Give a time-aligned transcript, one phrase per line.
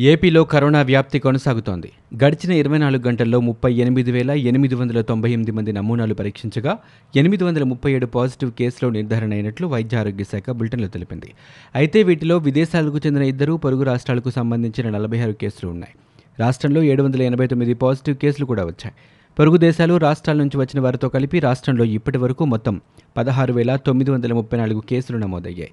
[0.00, 1.88] ఏపీలో కరోనా వ్యాప్తి కొనసాగుతోంది.
[2.24, 6.78] గడిచిన ఇరవై నాలుగు గంటల్లో ముప్పై ఎనిమిది వేల ఎనిమిది వందల తొంభై ఎనిమిది మంది నమూనాలు పరీక్షించగా
[7.16, 11.34] ఎనిమిది వందల ముప్పై ఏడు పాజిటివ్ కేసులు నిర్ధారణ అయినట్లు వైద్య ఆరోగ్య శాఖ బులెటిన్లో తెలిపింది.
[11.74, 15.94] అయితే వీటిలో విదేశాలకు చెందిన ఇద్దరు పొరుగు రాష్ట్రాలకు సంబంధించిన నలభై ఆరు కేసులు ఉన్నాయి.
[16.40, 18.94] రాష్ట్రంలో ఏడు వందల ఎనభై తొమ్మిది పాజిటివ్ కేసులు కూడా వచ్చాయి.
[19.38, 22.80] పొరుగు దేశాలు రాష్ట్రాల నుంచి వచ్చిన వారితో కలిపి రాష్ట్రంలో ఇప్పటి వరకు మొత్తం
[23.16, 25.70] పదహారు వేల తొమ్మిది వందల ముప్పై నాలుగు కేసులు నమోదయ్యాయి.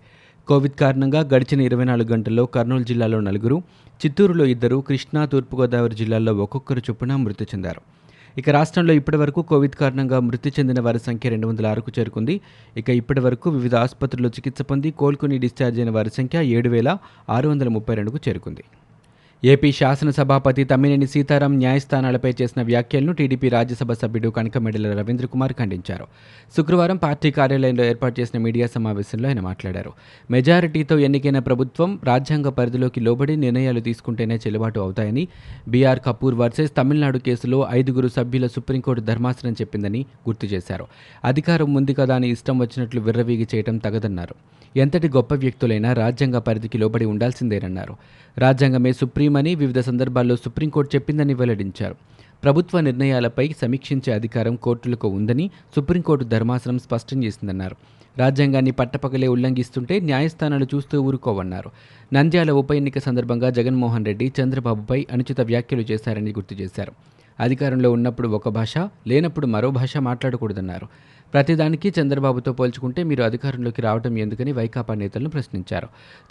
[0.49, 3.57] కోవిడ్ కారణంగా గడిచిన ఇరవై నాలుగు గంటల్లో కర్నూలు జిల్లాలో నలుగురు
[4.01, 7.81] చిత్తూరులో ఇద్దరు కృష్ణా తూర్పుగోదావరి జిల్లాల్లో ఒక్కొక్కరు చొప్పున మృతి చెందారు.
[8.39, 12.41] ఇక రాష్ట్రంలో ఇప్పటివరకు కోవిడ్ కారణంగా మృతి చెందిన వారి సంఖ్య రెండు వందల ఆరుకు చేరుకుంది.
[12.77, 16.97] ఇక ఇప్పటివరకు వివిధ ఆసుపత్రుల్లో చికిత్స పొంది కోలుకుని డిశ్చార్జ్ అయిన వారి సంఖ్య ఏడు వేల
[17.29, 18.63] ఆరు వందల ముప్పై రెండుకు చేరుకుంది.
[19.51, 26.05] ఏపీ శాసనసభాపతి తమ్మినేని సీతారాం న్యాయస్థానాలపై చేసిన వ్యాఖ్యలను టీడీపీ రాజ్యసభ సభ్యుడు కనకమెడల రవీంద్ర కుమార్ ఖండించారు.
[26.57, 29.91] శుక్రవారం పార్టీ కార్యాలయంలో ఏర్పాటు చేసిన మీడియా సమావేశంలో ఆయన మాట్లాడారు.
[30.31, 35.27] మెజారిటీతో ఎన్నికైన ప్రభుత్వం రాజ్యాంగ పరిధిలోకి లోబడి నిర్ణయాలు తీసుకుంటేనే చెల్లుబాటు అవుతాయని
[35.67, 40.87] బీఆర్ కపూర్ వర్సెస్ తమిళనాడు కేసులో ఐదుగురు సభ్యుల సుప్రీంకోర్టు ధర్మాసనం చెప్పిందని గుర్తు చేశారు.
[41.25, 44.35] అధికారం ఉంది కదా అని ఇష్టం వచ్చినట్లు విర్రవీగి చేయడం తగదన్నారు.
[44.79, 47.95] ఎంతటి గొప్ప వ్యక్తులైనా రాజ్యాంగ పరిధికి లోబడి ఉండాల్సిందేనన్నారు.
[48.37, 51.95] రాజ్యాంగమే సుప్రీమని వివిధ సందర్భాల్లో సుప్రీంకోర్టు చెప్పిందని వెల్లడించారు.
[52.43, 57.75] ప్రభుత్వ నిర్ణయాలపై సమీక్షించే అధికారం కోర్టులకు ఉందని సుప్రీంకోర్టు ధర్మాసనం స్పష్టం చేసిందన్నారు.
[58.17, 61.69] రాజ్యాంగాన్ని పట్టపగలే ఉల్లంఘిస్తుంటే న్యాయస్థానాలు చూస్తూ ఊరుకోవన్నారు.
[62.13, 66.91] నంద్యాల ఉప ఎన్నిక సందర్భంగా జగన్మోహన్ రెడ్డి చంద్రబాబుపై అనుచిత వ్యాఖ్యలు చేశారని గుర్తు చేశారు.
[67.39, 70.87] అధికారంలో ఉన్నప్పుడు ఒక భాష లేనప్పుడు మరో భాష మాట్లాడకూడదన్నారు.
[71.35, 75.87] ప్రతిదానికి చంద్రబాబుతో పోల్చుకుంటే మీరు అధికారంలోకి రావడం ఎందుకని వైకాపా నేతలను ప్రశ్నించారు.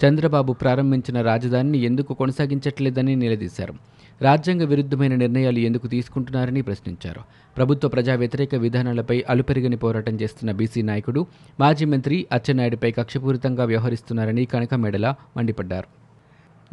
[0.06, 3.74] చంద్రబాబు ప్రారంభించిన రాజధానిని ఎందుకు కొనసాగించట్లేదని నిలదీశారు.
[4.22, 7.20] రాజ్యాంగ విరుద్ధమైన నిర్ణయాలు ఎందుకు తీసుకుంటున్నారని ప్రశ్నించారు.
[7.56, 11.26] ప్రభుత్వ ప్రజా వ్యతిరేక విధానాలపై అలుపెరిగని పోరాటం చేస్తున్న బీసీ నాయకుడు
[11.60, 16.03] మాజీ మంత్రి అచ్చెన్నాయుడిపై కక్షపూరితంగా వ్యవహరిస్తున్నారని కనకమెడల మండిపడ్డారు.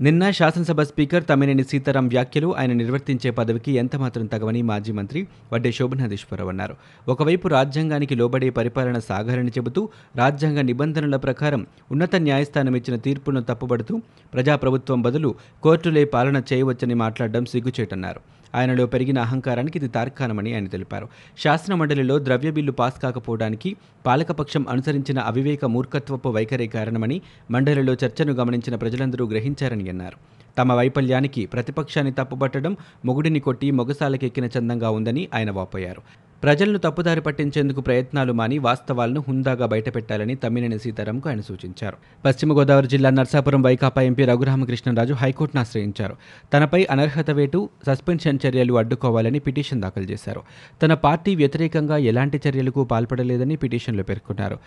[0.02, 5.20] నిన్న శాసనసభ స్పీకర్ తమ్మినేని సీతారాం వ్యాఖ్యలు ఆయన నిర్వర్తించే పదవికి ఎంతమాత్రం తగవని మాజీ మంత్రి
[5.54, 6.76] వడ్డే శోభనాధీశ్వరరావు అన్నారు.
[7.08, 14.02] ఒకవైపు రాజ్యాంగానికి లోబడే పరిపాలన సాగాలని చెబుతూ రాజ్యాంగ నిబంధనల ప్రకారం ఉన్నత న్యాయస్థానం ఇచ్చిన తీర్పును తప్పుబడుతూ
[14.34, 18.22] ప్రజాప్రభుత్వం బదులు కోర్టులే పాలన చేయవచ్చని మాట్లాడడం సిగ్గుచేటన్నారు.
[18.56, 21.10] ఆయనలో పెరిగిన అహంకారానికి ఇది తార్కాణమని ఆయన తెలిపారు.
[21.38, 23.76] శాసన మండలిలో ద్రవ్య బిల్లు పాస్ కాకపోవడానికి
[24.06, 30.18] పాలకపక్షం అనుసరించిన అవివేక మూర్ఖత్వపు వైఖరి కారణమని మండలిలో చర్చను గమనించిన ప్రజలందరూ గ్రహించారని అన్నారు.
[30.58, 36.31] తమ వైఫల్యానికి ప్రతిపక్షాన్ని తప్పుబట్టడం మొగుడిని కొట్టి మొగసాలకెక్కిన చందంగా ఉందని ఆయన వాపోయారు.
[36.44, 41.98] ప్రజలను తప్పుదారి పట్టించేందుకు ప్రయత్నాలు మాని వాస్తవాలను హుందాగా బయటపెట్టాలని తమ్మినేని సీతారాంకు ఆయన సూచించారు.
[42.26, 46.16] పశ్చిమ గోదావరి జిల్లా నర్సాపురం వైకాపా ఎంపీ రఘురామకృష్ణరాజు హైకోర్టును ఆశ్రయించారు.
[46.54, 50.42] తనపై అనర్హత వేటు సస్పెన్షన్ చర్యలు అడ్డుకోవాలని పిటిషన్ దాఖలు చేశారు.
[50.84, 54.58] తన పార్టీ వ్యతిరేకంగా ఎలాంటి చర్యలకు పాల్పడలేదని పిటిషన్లో పేర్కొన్నారు.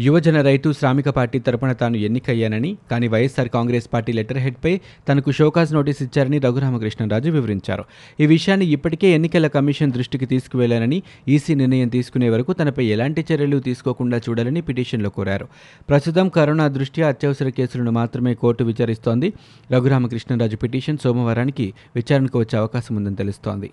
[0.00, 5.72] యువజన రైతు శ్రామిక పార్టీ తరపున తాను ఎన్నికయ్యానని కానీ వైఎస్ఆర్ కాంగ్రెస్ పార్టీ లెటర్ హెడ్పై తనకు షోకాజ్
[5.72, 7.84] నోటీస్ ఇచ్చారని రఘురామకృష్ణరాజు వివరించారు.
[8.20, 14.18] ఈ విషయాన్ని ఇప్పటికే ఎన్నికల కమిషన్ దృష్టికి తీసుకువెళ్ళానని ఈసీ నిర్ణయం తీసుకునే వరకు తనపై ఎలాంటి చర్యలు తీసుకోకుండా
[14.18, 15.48] చూడాలని పిటిషన్లో కోరారు.
[15.88, 19.32] ప్రస్తుతం కరోనా దృష్ట్యా అత్యవసర కేసులను మాత్రమే కోర్టు విచారిస్తోంది.
[19.72, 23.70] రఘురామకృష్ణరాజు పిటిషన్ సోమవారానికి విచారణకు వచ్చే అవకాశం ఉందని తెలుస్తోంది.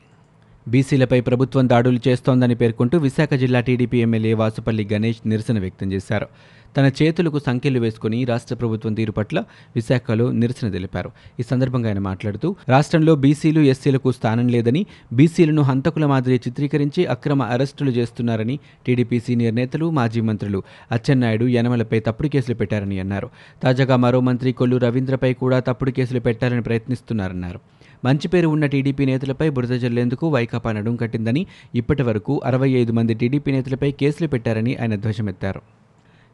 [0.67, 6.27] బీసీలపై ప్రభుత్వం దాడులు చేస్తోందని పేర్కొంటూ విశాఖ జిల్లా టీడీపీ ఎమ్మెల్యే వాసుపల్లి గణేష్ నిరసన వ్యక్తం చేశారు.
[6.77, 9.43] తన చేతులకు సంఖ్యలు వేసుకుని రాష్ట్ర ప్రభుత్వం తీరు పట్ల
[9.75, 11.11] విశాఖలో నిరసన తెలిపారు.
[11.39, 17.91] ఈ సందర్భంగా ఆయన మాట్లాడుతూ రాష్ట్రంలో బీసీలు ఎస్సీలకు స్థానం లేదని బీసీలను హంతకుల మాదిరి చిత్రీకరించి అక్రమ అరెస్టులు
[17.91, 23.29] చేస్తున్నారని టీడీపీ సీనియర్ నేతలు మాజీ మంత్రులు అచ్చెన్నాయుడు యనమలపై తప్పుడు కేసులు పెట్టారని అన్నారు.
[23.63, 27.59] తాజాగా మరో మంత్రి కొల్లు రవీంద్రపై కూడా తప్పుడు కేసులు పెట్టాలని ప్రయత్నిస్తున్నారన్నారు.
[28.05, 31.41] మంచి పేరు ఉన్న టీడీపీ నేతలపై బురద జల్లేందుకు వైకాపా నడుం కట్టిందని
[31.75, 35.61] ఇప్పటి వరకు అరవై ఐదు మంది టీడీపీ నేతలపై కేసులు పెట్టారని ఆయన ధ్వజమెత్తారు.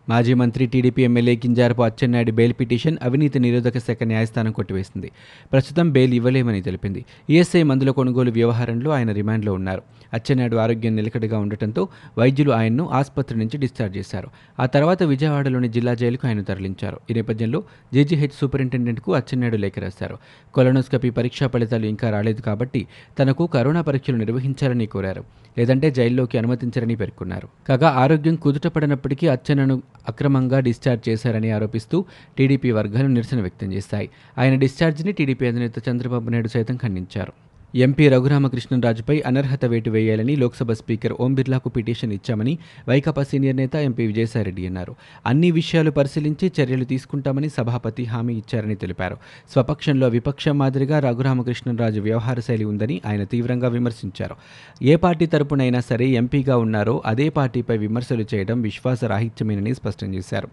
[0.09, 5.11] మాజీ మంత్రి TDP MLA Kinjarapu Atchannaidu bail petition అవినీతి నిరోధక శాఖ న్యాయస్థానం కొట్టివేసింది.
[5.51, 7.05] ప్రస్తుతం బెయిల్ ఇవ్వలేమని తెలిపింది.
[7.29, 9.81] ఈఎస్ఐ మందుల కొనుగోలు వ్యవహారంలో ఆయన రిమాండ్లో ఉన్నారు.
[10.13, 11.87] అచ్చెన్నాయుడు ఆరోగ్యం నిలకడగా ఉండటంతో
[12.17, 14.27] వైద్యులు ఆయన్ను ఆసుపత్రి నుంచి డిశ్చార్జ్ చేశారు.
[14.59, 16.99] ఆ తర్వాత విజయవాడలోని జిల్లా జైలుకు ఆయన తరలించారు.
[17.11, 17.63] ఈ నేపథ్యంలో
[17.93, 20.17] జేజీహెచ్ సూపరింటెండెంట్కు అచ్చెన్నాయుడు లేఖ రాశారు.
[20.53, 22.87] కొలనోస్కపీ పరీక్షా ఫలితాలు ఇంకా రాలేదు కాబట్టి
[23.19, 25.23] తనకు కరోనా పరీక్షలు నిర్వహించాలని కోరారు.
[25.57, 27.47] లేదంటే జైల్లోకి అనుమతించారని పేర్కొన్నారు.
[27.69, 32.05] కాగా ఆరోగ్యం కుదుటపడినప్పటికీ అచ్చెన్నను అక్రమంగా డిశ్చార్జ్ చేశారని ఆరోపిస్తూ
[32.37, 34.09] టీడీపీ వర్గాలు నిరసన వ్యక్తం చేశాయి.
[34.37, 37.50] ఆయన డిశ్చార్జిని టీడీపీ అధినేత చంద్రబాబు నాయుడు సైతం ఖండించారు.
[37.75, 42.57] ఎంపీ రఘురామకృష్ణరాజుపై అనర్హత వేటు వేయాలని లోక్సభ స్పీకర్ ఓం బిర్లాకు పిటిషన్ ఇచ్చామని
[42.89, 44.95] వైకాపా సీనియర్ నేత ఎంపీ విజయసాయిరెడ్డి అన్నారు.
[45.25, 49.17] అన్ని విషయాలు పరిశీలించి చర్యలు తీసుకుంటామని సభాపతి హామీ ఇచ్చారని తెలిపారు.
[49.53, 54.35] స్వపక్షంలో విపక్షం మాదిరిగా రఘురామకృష్ణరాజు వ్యవహార శైలి ఉందని ఆయన తీవ్రంగా విమర్శించారు.
[54.83, 60.47] ఏ పార్టీ తరపునైనా సరే ఎంపీగా ఉన్నారో అదే పార్టీపై విమర్శలు చేయడం విశ్వాసరాహిత్యమేనని స్పష్టం చేశారు.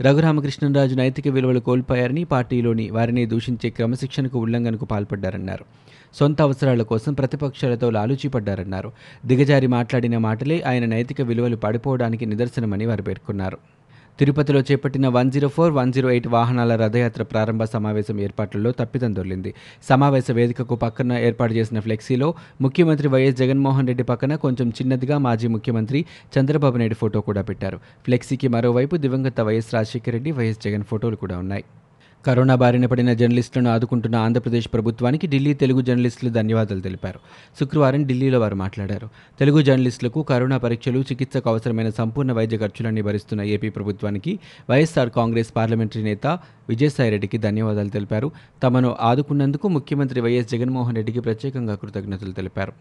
[0.00, 5.64] రఘురామకృష్ణరాజు నైతిక విలువలు కోల్పోయారని పార్టీలోని వారిని దూషించే క్రమశిక్షణకు ఉల్లంఘనకు పాల్పడ్డారన్నారు.
[6.14, 8.92] సొంత అవసరాల కోసం ప్రతిపక్షాలతో లాలూచీపడ్డారన్నారు
[9.26, 13.58] దిగజారి మాట్లాడిన మాటలే ఆయన నైతిక విలువలు పడిపోవడానికి నిదర్శనమని వారు పేర్కొన్నారు.
[14.18, 19.50] తిరుపతిలో చేపట్టిన one zero four one zero eight వాహనాల రథయాత్ర ప్రారంభ సమావేశం ఏర్పాట్లలో తప్పిదం దొర్లింది.
[19.88, 22.28] సమావేశ వేదికకు పక్కన ఏర్పాటు చేసిన ఫ్లెక్సీలో
[22.66, 26.00] ముఖ్యమంత్రి వైఎస్ జగన్మోహన్ రెడ్డి పక్కన కొంచెం చిన్నదిగా మాజీ ముఖ్యమంత్రి
[26.36, 27.80] చంద్రబాబు నాయుడు ఫోటో కూడా పెట్టారు.
[28.06, 31.64] ఫ్లెక్సీకి మరోవైపు దివంగత వైఎస్ రాజశేఖర రెడ్డి వైఎస్ జగన్ ఫోటోలు కూడా ఉన్నాయి.
[32.26, 37.18] కరోనా బారిన పడిన జర్నలిస్టులను ఆదుకుంటున్న ఆంధ్రప్రదేశ్ ప్రభుత్వానికి ఢిల్లీ తెలుగు జర్నలిస్టులు ధన్యవాదాలు తెలిపారు.
[37.60, 39.08] శుక్రవారం ఢిల్లీలో వారు మాట్లాడారు.
[39.38, 44.38] తెలుగు జర్నలిస్టులకు కరోనా పరీక్షలు చికిత్సకు అవసరమైన సంపూర్ణ వైద్య ఖర్చులన్నీ భరిస్తున్న ఏపీ ప్రభుత్వానికి
[44.70, 46.26] వైఎస్ఆర్ కాంగ్రెస్ పార్లమెంటరీ నేత
[46.68, 48.30] విజయసాయిరెడ్డికి ధన్యవాదాలు తెలిపారు.
[48.62, 52.72] తమను ఆదుకున్నందుకు ముఖ్యమంత్రి వైఎస్ జగన్మోహన్ రెడ్డికి ప్రత్యేకంగా కృతజ్ఞతలు తెలిపారు.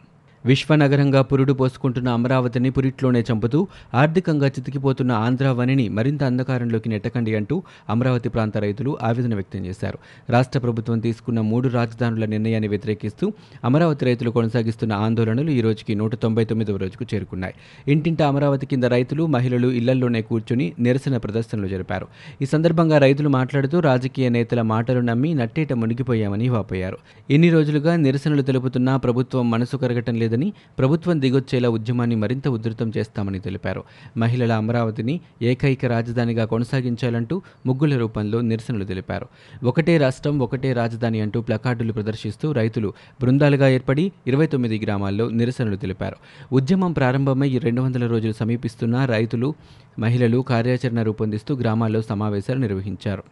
[0.45, 8.57] విశ్వనగరంగా పురుడు పోసుకుంటున్న అమరావతిని పురిట్లోనే చంపుతూ ఆర్థికంగా చితికిపోతున్న ఆంధ్రావనిని మరింత అంధకారంలోకి నెట్టకండి అంటూ అమరావతి ప్రాంత
[8.57, 9.97] రైతులు ఆవేదన వ్యక్తం చేశారు.
[10.29, 13.33] రాష్ట్ర ప్రభుత్వం తీసుకున్న మూడు రాజధానుల నిర్ణయాన్ని వ్యతిరేకిస్తూ
[13.63, 17.53] అమరావతి రైతులు కొనసాగిస్తున్న ఆందోళనలు ఈ రోజుకి నూట తొంభై తొమ్మిదవ రోజుకు చేరుకున్నాయి.
[17.87, 22.07] ఇంటింట అమరావతి కింద రైతులు మహిళలు ఇళ్ళల్లోనే కూర్చుని నిరసన ప్రదర్శనలు జరిపారు.
[22.41, 26.97] ఈ సందర్భంగా రైతులు మాట్లాడుతూ రాజకీయ నేతల మాటలు నమ్మి నట్టేట మునిగిపోయామని వాపోయారు.
[27.29, 33.39] ఇన్ని రోజులుగా నిరసనలు తెలుపుతున్నా ప్రభుత్వం మనసు కరగటం లేదు లేదని ప్రభుత్వం దిగొచ్చేలా ఉద్యమాన్ని మరింత ఉధృతం చేస్తామని
[33.39, 33.83] తెలిపారు.
[34.17, 39.27] మహిళల అమరావతిని ఏకైక రాజధానిగా కొనసాగించాలంటూ ముగ్గుల రూపంలో నిరసనలు తెలిపారు.
[39.63, 46.15] ఒకటే రాష్ట్రం ఒకటే రాజధాని అంటూ ప్లకార్డులు ప్రదర్శిస్తూ రైతులు బృందాలుగా ఏర్పడి ఇరవై తొమ్మిది గ్రామాల్లో నిరసనలు తెలిపారు.
[46.53, 49.55] ఉద్యమం ప్రారంభమై రెండు వందల రోజులు సమీపిస్తున్న రైతులు
[49.99, 53.23] మహిళలు కార్యాచరణ రూపొందిస్తూ గ్రామాల్లో సమావేశాలు నిర్వహించారు.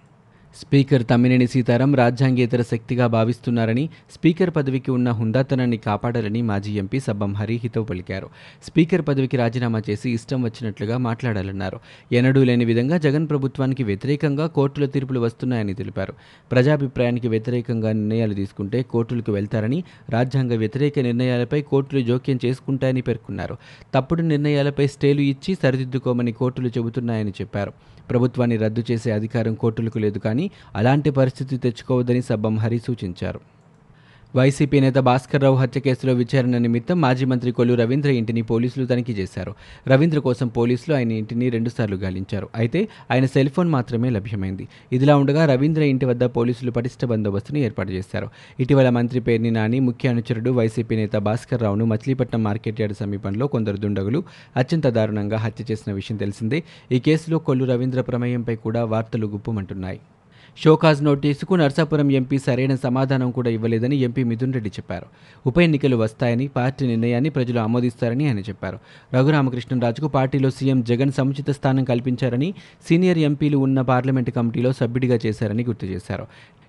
[0.61, 7.55] స్పీకర్ తమ్మినేని సీతారాం రాజ్యాంగేతర శక్తిగా భావిస్తున్నారని స్పీకర్ పదవికి ఉన్న హుందాతనాన్ని కాపాడాలని మాజీ ఎంపీ సబ్బం హరి
[7.63, 8.29] హితవు పలికారు.
[8.63, 11.79] స్పీకర్ పదవికి రాజీనామా చేసి ఇష్టం వచ్చినట్లుగా మాట్లాడాలన్నారు.
[12.11, 16.13] ఎన్నడూ లేని విధంగా జగన్ ప్రభుత్వానికి వ్యతిరేకంగా కోర్టుల తీర్పులు వస్తున్నాయని తెలిపారు.
[16.51, 23.57] ప్రజాభిప్రాయానికి వ్యతిరేకంగా నిర్ణయాలు తీసుకుంటే కోర్టులకు వెళ్తారని రాజ్యాంగ వ్యతిరేక నిర్ణయాలపై కోర్టులు జోక్యం చేసుకుంటాయని పేర్కొన్నారు.
[23.93, 27.73] తప్పుడు నిర్ణయాలపై స్టేలు ఇచ్చి సరిదిద్దుకోమని కోర్టులు చెబుతున్నాయని చెప్పారు.
[28.09, 30.42] ప్రభుత్వాన్ని రద్దు చేసే అధికారం కోర్టులకు లేదు కానీ
[30.75, 33.39] అలాంటి పరిస్థితి తెచ్చుకోవద్దని సబ్బం హరి సూచించారు.
[34.35, 39.13] వైసీపీ నేత భాస్కర్ రావు హత్య కేసులో విచారణ నిమిత్తం మాజీ మంత్రి కొల్లు రవీంద్ర ఇంటిని పోలీసులు తనిఖీ
[39.13, 39.53] చేశారు.
[39.87, 42.49] రవీంద్ర కోసం పోలీసులు ఆయన ఇంటిని రెండుసార్లు గాలించారు.
[42.55, 44.67] అయితే ఆయన సెల్ ఫోన్ మాత్రమే లభ్యమైంది.
[44.91, 48.29] ఇదిలా ఉండగా రవీంద్ర ఇంటి వద్ద పోలీసులు పటిష్ట బందోబస్తును ఏర్పాటు చేశారు.
[48.59, 53.77] ఇటీవల మంత్రి పేర్ని నాని ముఖ్య అనుచరుడు వైసీపీ నేత భాస్కర్ రావును మచిలీపట్నం మార్కెట్ యార్డ్ సమీపంలో కొందరు
[53.77, 54.23] దుండగులు
[54.57, 56.63] అత్యంత దారుణంగా హత్య చేసిన విషయం తెలిసిందే.
[56.91, 59.99] ఈ కేసులో కొల్లు రవీంద్ర ప్రమేయంపై కూడా వార్తలు గుప్పుమంటున్నాయి.
[60.57, 65.07] షోకాజ్ నోటీసుకు నర్సాపురం ఎంపీ సరైన సమాధానం కూడా ఇవ్వలేదని ఎంపీ మిథున్ రెడ్డి చెప్పారు.
[65.45, 68.77] ఉప ఎన్నికలు వస్తాయని పార్టీ నిర్ణయాన్ని ప్రజలు ఆమోదిస్తారని ఆయన చెప్పారు.
[69.13, 72.53] రఘురామకృష్ణరాజుకు పార్టీలో సీఎం జగన్ సముచిత స్థానం కల్పించారని
[72.87, 76.27] సీనియర్ ఎంపీలు ఉన్న పార్లమెంటు కమిటీలో సభ్యుడిగా చేశారని గుర్తు చేశారు.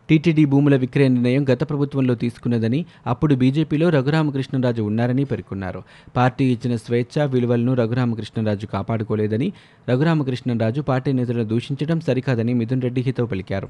[0.08, 5.82] టీటీడీ భూముల విక్రయ నిర్ణయం గత ప్రభుత్వంలో తీసుకున్నదని అప్పుడు బీజేపీలో రఘురామకృష్ణరాజు ఉన్నారని పేర్కొన్నారు.
[6.16, 9.52] పార్టీ ఇచ్చిన స్వేచ్ఛ విలువలను రఘురామకృష్ణరాజు కాపాడుకోలేదని
[9.88, 13.68] రఘురామకృష్ణరాజు పార్టీ నేతలను దూషించడం సరికాదని మిథున్ రెడ్డి హితవు పలికారు.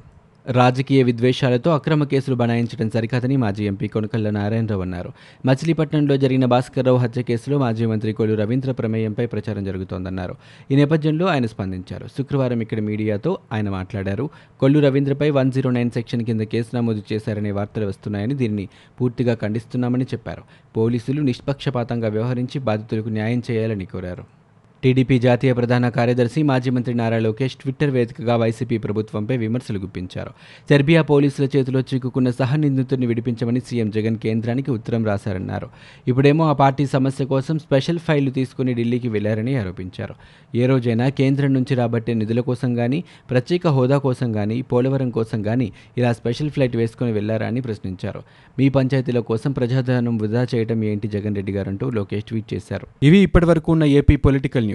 [0.49, 5.11] రాజకీయ విద్వేషాలతో అక్రమ కేసులు బనాయించడం సరికాదని మాజీ ఎంపీ కొనకల్ల నారాయణరావు అన్నారు.
[5.45, 10.35] మచిలీపట్నంలో జరిగిన భాస్కర్రావు హత్య కేసులో మాజీ మంత్రి కొలు రవీంద్ర ప్రమేయంపై ప్రచారం జరుగుతోందన్నారు.
[10.71, 12.07] ఈ నేపథ్యంలో ఆయన స్పందించారు.
[12.07, 14.29] శుక్రవారం ఇక్కడ మీడియాతో ఆయన మాట్లాడారు.
[14.59, 18.69] కొల్లు రవీంద్రపై వన్ జీరో నైన్ సెక్షన్ కింద కేసు నమోదు చేశారనే వార్తలు వస్తున్నాయని దీన్ని
[19.01, 20.43] పూర్తిగా ఖండిస్తున్నామని చెప్పారు.
[20.77, 24.44] పోలీసులు నిష్పక్షపాతంగా వ్యవహరించి బాధితులకు న్యాయం చేయాలని కోరారు.
[24.83, 30.29] టీడీపీ జాతీయ ప్రధాన కార్యదర్శి మాజీ మంత్రి నారా లోకేష్ ట్విట్టర్ వేదికగా వైసీపీ ప్రభుత్వంపై విమర్శలు గుప్పించారు.
[30.69, 35.69] సెర్బియా పోలీసుల చేతిలో చిక్కుకున్న సహనిందితుడిని విడిపించమని సీఎం జగన్ కేంద్రానికి ఉత్తరం రాశారన్నారు.
[36.07, 40.15] ఇప్పుడేమో ఆ పార్టీ సమస్య కోసం స్పెషల్ ఫైళ్ళు తీసుకుని ఢిల్లీకి వెళ్ళారని ఆరోపించారు.
[40.55, 45.71] ఏ రోజైనా కేంద్రం నుంచి రాబట్టే నిధుల కోసం కానీ ప్రత్యేక హోదా కోసం కానీ పోలవరం కోసం కానీ
[45.97, 48.23] ఇలా స్పెషల్ ఫ్లైట్ వేసుకుని వెళ్ళారా అని ప్రశ్నించారు.
[48.59, 52.87] మీ పంచాయతీల కోసం ప్రజాధనం వృధా చేయడం ఏంటి జగన్ రెడ్డి గారంటూ లోకేష్ ట్వీట్ చేశారు.
[53.03, 54.74] ఇవి ఇప్పటివరకు ఉన్న ఏపీ పొలిటికల్